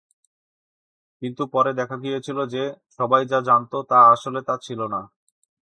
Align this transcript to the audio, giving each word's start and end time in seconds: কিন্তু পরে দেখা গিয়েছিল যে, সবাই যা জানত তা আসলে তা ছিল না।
কিন্তু 1.21 1.43
পরে 1.47 1.71
দেখা 1.73 1.95
গিয়েছিল 1.97 2.37
যে, 2.45 2.63
সবাই 2.99 3.23
যা 3.25 3.39
জানত 3.41 3.73
তা 3.89 3.99
আসলে 4.11 4.39
তা 4.41 4.55
ছিল 4.57 4.79
না। 4.87 5.01